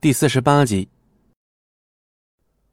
[0.00, 0.88] 第四十八集。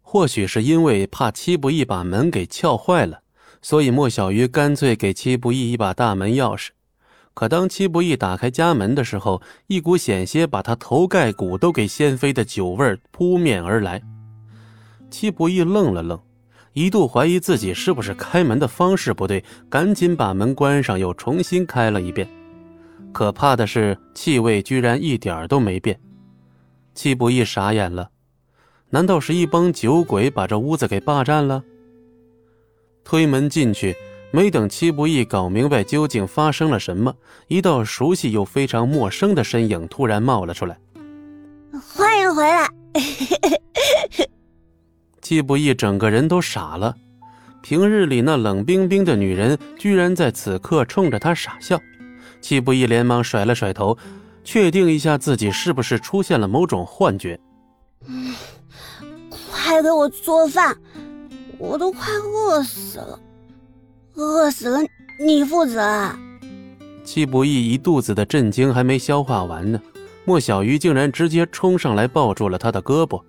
[0.00, 3.20] 或许是因为怕戚不义把门给撬坏了，
[3.60, 6.68] 所以莫小鱼干脆给戚不义一把大门钥匙。
[7.34, 14.00] 可当戚不义打开家门的时候，一股险些把他头盖骨都给掀飞的酒味扑面而来。
[15.10, 16.18] 戚不义愣了愣，
[16.72, 22.26] 一度怀疑自己是不是开门的方式不对，赶紧把门关上，又重新开了一遍。
[23.12, 26.00] 可怕的是，气味居然一点都没变。
[26.94, 28.10] 戚不易傻眼了，
[28.90, 31.62] 难道是一帮酒鬼把这屋子给霸占了？
[33.04, 33.96] 推门进去，
[34.32, 37.14] 没等戚不易搞明白究竟发生了什么，
[37.48, 40.78] 一道熟悉又非常陌生的身影突然冒了出来。
[41.94, 42.68] 欢迎回来！
[45.22, 46.94] 戚不易整个人都傻了，
[47.62, 51.80] 平日里那冷冰冰的女人，居然在此刻冲着他傻笑。
[52.40, 53.96] 戚不易连忙甩了甩头。
[54.50, 57.38] 确定一下自己是不是出现了某种幻觉。
[58.08, 58.34] 嗯，
[59.38, 60.76] 快给我做饭，
[61.56, 63.20] 我都快饿死了，
[64.14, 64.80] 饿死了
[65.24, 65.80] 你负责。
[67.04, 69.80] 戚不义一肚子的震惊还没消化完呢，
[70.24, 73.22] 莫小鱼竟然直接冲上来抱住了他的胳膊，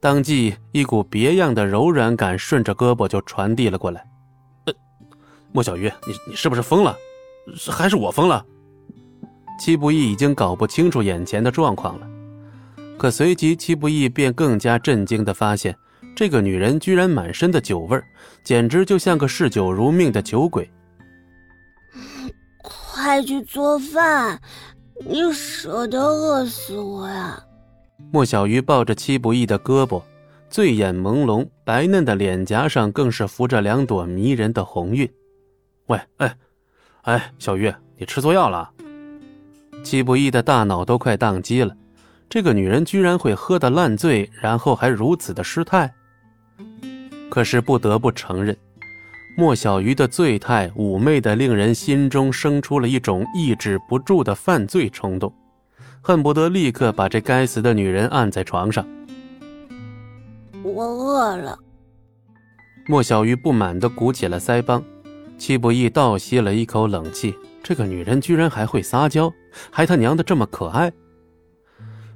[0.00, 4.06] 当即一股别样的柔软感顺着胳膊就传递了过来。
[4.66, 4.74] 呃，
[5.50, 6.94] 莫小鱼，你你是不是疯了？
[7.70, 8.44] 还是我疯了？
[9.58, 12.06] 戚不义已经搞不清楚眼前的状况了，
[12.98, 15.76] 可随即戚不义便更加震惊地发现，
[16.16, 18.00] 这个女人居然满身的酒味
[18.44, 20.68] 简直就像个嗜酒如命的酒鬼。
[22.62, 24.40] 快去做饭，
[25.06, 27.42] 你舍得饿死我呀！
[28.12, 30.02] 莫小鱼抱着戚不义的胳膊，
[30.50, 35.08] 醉眼朦胧，白嫩的脸颊上更是浮着两朵迷人的红晕。
[35.86, 36.36] 喂，哎，
[37.02, 38.70] 哎，小鱼，你吃错药了。
[39.82, 41.74] 戚不义的大脑都快宕机了，
[42.30, 45.92] 这个女人居然会喝得烂醉，然后还如此的失态。
[47.28, 48.56] 可是不得不承认，
[49.36, 55.32] 莫小鱼的醉态妩媚的令人心中生出了一种抑制不住的犯罪冲动，
[56.00, 58.86] 恨不得立刻把这该死的女人按在床上。
[60.62, 61.58] 我饿了。
[62.86, 64.82] 莫小鱼不满地鼓起了腮帮，
[65.38, 67.34] 戚不义倒吸了一口冷气。
[67.62, 69.32] 这个女人居然还会撒娇，
[69.70, 70.92] 还他娘的这么可爱。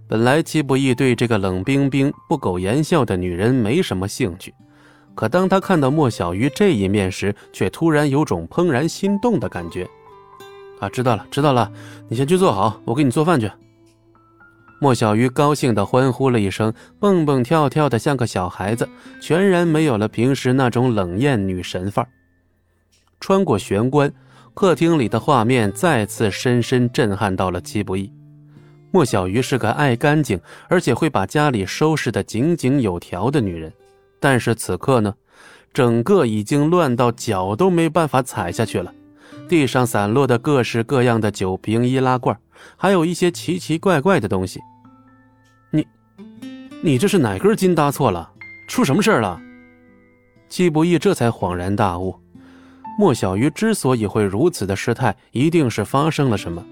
[0.09, 4.55] 本来戚不易对这个冷冰冰、不苟言笑的女人没什么兴趣，
[5.15, 9.89] 可当他看到莫小鱼这一面时，却突然有种怦然心动的感觉。
[10.79, 11.73] 啊，知道了，知道了，
[12.09, 13.51] 你先去做好，我给你做饭去。
[14.81, 18.89] 莫小鱼高兴地欢呼了一声，蹦蹦跳跳的像个小孩子，
[19.21, 22.09] 全然没有了平时那种冷艳女神范儿。
[23.19, 24.13] 穿过玄关。
[24.57, 28.11] 客厅里的画面再次深深震撼到了戚不义。
[28.91, 30.41] 莫小鱼是个爱干净，
[30.71, 33.71] 而且会把家里收拾得井井有条的女人，
[34.19, 35.15] 但是此刻呢，
[35.75, 38.91] 整个已经乱到脚都没办法踩下去了。
[39.47, 42.35] 地上散落的各式各样的酒瓶、易拉罐，
[42.79, 44.59] 还有一些奇奇怪怪的东西。
[45.71, 45.87] 你，
[46.81, 48.33] 你这是哪根筋搭错了？
[48.67, 49.39] 出什么事了？
[50.49, 52.19] 戚不义这才恍然大悟。
[52.99, 56.65] 莫小鱼之所以会如此的失态，一定是发生了什么。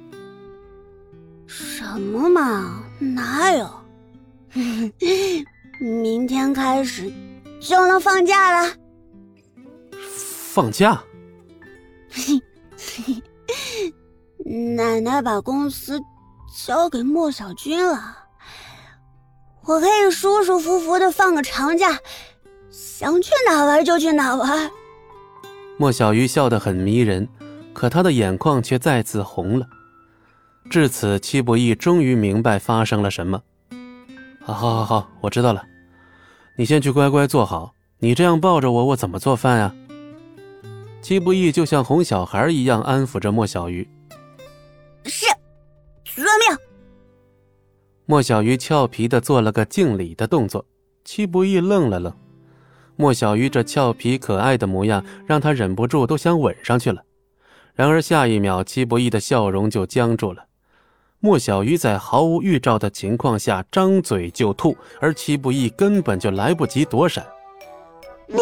[1.46, 3.68] 什么嘛，哪有？
[5.80, 7.12] 明天开始
[7.60, 8.72] 就能放假了。
[10.52, 11.02] 放假？
[14.76, 16.00] 奶奶把公司
[16.64, 18.16] 交给莫小军了，
[19.64, 21.98] 我可以舒舒服服的放个长假，
[22.70, 24.70] 想去哪玩就去哪玩。
[25.76, 27.28] 莫小鱼笑得很迷人，
[27.72, 29.66] 可他的眼眶却再次红了。
[30.70, 33.42] 至此，戚不义终于明白发生了什么。
[34.40, 35.62] 好，好，好，好，我知道了。
[36.56, 37.74] 你先去乖乖坐好。
[37.98, 39.74] 你这样抱着我，我怎么做饭呀？
[41.02, 43.86] 戚不义就像哄小孩一样安抚着莫小鱼。
[45.04, 45.26] 是，
[46.04, 46.58] 遵命。
[48.06, 50.64] 莫小鱼俏皮的做了个敬礼的动作。
[51.04, 52.14] 戚不义愣了愣。
[52.96, 57.02] 莫小鱼这俏皮可爱的模样，让他忍不住都想吻上去了。
[57.74, 60.44] 然而下一秒，戚不义的笑容就僵住了。
[61.18, 67.26] 莫小鱼在毫无预兆的情况下张嘴就吐，而戚不义根本就来不及躲闪。
[68.28, 68.38] 我，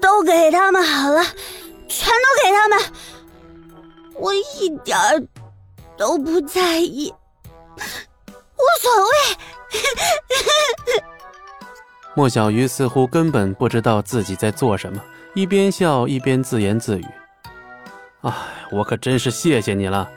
[0.00, 1.22] 都给他们好了，
[1.88, 2.78] 全都给他们，
[4.14, 4.96] 我一点
[5.96, 7.12] 都不在意。
[8.74, 9.10] 无所谓。
[12.14, 15.00] 莫小鱼似乎根本不知道自己在做什么，
[15.34, 17.04] 一边笑一边自言自语
[18.22, 18.32] ：“哎，
[18.70, 20.08] 我可真是谢谢你了。”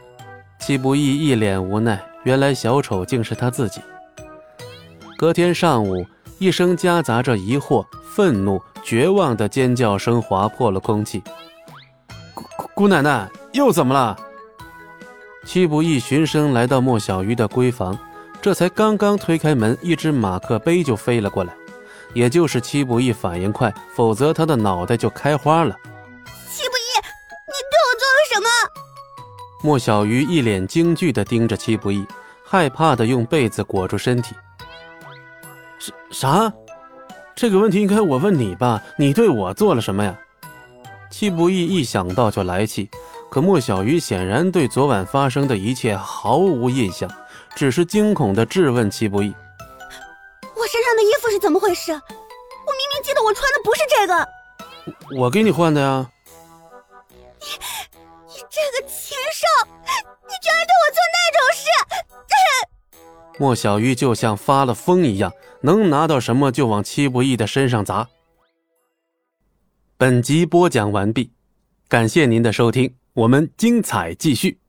[0.59, 3.80] 戚不义一脸无奈，原来小丑竟是他自己。
[5.18, 6.06] 隔天上午，
[6.39, 11.24] 一声夹杂着疑惑、愤怒、绝望的尖叫声划破了空气。
[12.33, 14.18] 姑姑奶奶又怎么了？
[15.45, 17.98] 戚不义循声来到莫小鱼的闺房，
[18.42, 21.54] 这才刚刚推开门，一只马克杯就飞了过来。
[22.13, 25.75] 也就是戚不义反应快，否则他的脑袋就开花了。
[26.50, 26.89] 戚不义，
[27.45, 28.48] 你对我做了什么？
[29.62, 32.06] 莫小鱼一脸惊惧地盯着戚不义，
[32.45, 34.34] 害怕地用被子裹住身体。
[35.78, 36.54] 啥啥？
[37.36, 38.81] 这个问题应该我问你吧？
[38.98, 40.18] 你对我做了什么呀？
[41.12, 42.90] 戚不义一想到就来气，
[43.30, 47.10] 可莫小鱼显然对昨晚发生的一切毫无印象，
[47.57, 49.33] 只是惊恐地质问戚不义。
[50.56, 51.92] 我身上的衣服是怎么回事？
[51.92, 52.04] 我明
[52.94, 54.27] 明记得我穿的不是这个。
[55.19, 56.07] 我给你换的呀。
[57.39, 57.48] 你
[58.27, 59.48] 你这个禽兽！
[60.27, 61.65] 你居然对我做那种事！
[63.39, 68.07] 莫小鱼就像发了疯一样，能拿到什么就往戚不义的身上砸。
[69.98, 71.31] 本集播讲完毕，
[71.88, 74.59] 感谢您的收听，我们精彩继续。